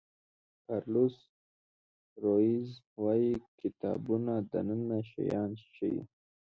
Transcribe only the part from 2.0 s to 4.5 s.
رویز وایي کتابونه